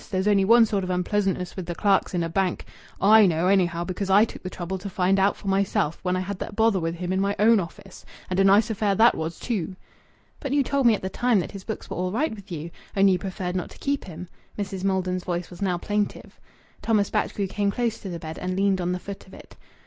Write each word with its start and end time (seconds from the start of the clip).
There's 0.09 0.27
only 0.27 0.45
one 0.45 0.65
sort 0.65 0.83
of 0.83 0.89
unpleasantness 0.89 1.55
with 1.55 1.67
the 1.67 1.75
clerks 1.75 2.15
in 2.15 2.23
a 2.23 2.27
bank!... 2.27 2.65
I 2.99 3.27
know, 3.27 3.45
anyhow, 3.45 3.83
because 3.83 4.09
I 4.09 4.25
took 4.25 4.41
the 4.41 4.49
trouble 4.49 4.79
to 4.79 4.89
find 4.89 5.19
out 5.19 5.37
for 5.37 5.47
myself, 5.47 5.99
when 6.01 6.15
I 6.15 6.21
had 6.21 6.39
that 6.39 6.55
bother 6.55 6.79
with 6.79 6.95
him 6.95 7.13
in 7.13 7.21
my 7.21 7.35
own 7.37 7.59
office. 7.59 8.03
And 8.27 8.39
a 8.39 8.43
nice 8.43 8.71
affair 8.71 8.95
that 8.95 9.13
was, 9.13 9.37
too!" 9.37 9.75
"But 10.39 10.53
you 10.53 10.63
told 10.63 10.87
me 10.87 10.95
at 10.95 11.03
the 11.03 11.09
time 11.11 11.37
that 11.41 11.51
his 11.51 11.63
books 11.63 11.87
were 11.87 11.97
all 11.97 12.11
right 12.11 12.33
with 12.33 12.51
you. 12.51 12.71
Only 12.97 13.11
you 13.11 13.19
preferred 13.19 13.55
not 13.55 13.69
to 13.69 13.77
keep 13.77 14.05
him." 14.05 14.27
Mrs. 14.57 14.83
Maiden's 14.83 15.23
voice 15.23 15.51
was 15.51 15.61
now 15.61 15.77
plaintive. 15.77 16.39
Thomas 16.81 17.11
Batchgrew 17.11 17.45
came 17.49 17.69
close 17.69 17.99
to 17.99 18.09
the 18.09 18.17
bed 18.17 18.39
and 18.39 18.55
leaned 18.55 18.81
on 18.81 18.93
the 18.93 18.99
foot 18.99 19.27
of 19.27 19.35
it. 19.35 19.55